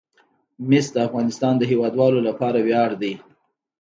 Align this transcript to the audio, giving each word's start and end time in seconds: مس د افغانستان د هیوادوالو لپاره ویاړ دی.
مس 0.69 0.85
د 0.95 0.97
افغانستان 1.07 1.53
د 1.57 1.63
هیوادوالو 1.71 2.19
لپاره 2.27 2.57
ویاړ 2.67 2.89
دی. 3.01 3.13